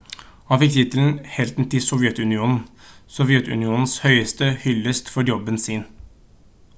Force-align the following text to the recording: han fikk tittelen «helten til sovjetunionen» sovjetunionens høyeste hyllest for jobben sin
han 0.51 0.59
fikk 0.61 0.71
tittelen 0.75 1.11
«helten 1.33 1.67
til 1.73 1.83
sovjetunionen» 1.87 2.57
sovjetunionens 3.17 3.95
høyeste 4.07 4.49
hyllest 4.65 5.13
for 5.17 5.31
jobben 5.33 5.63
sin 5.67 5.85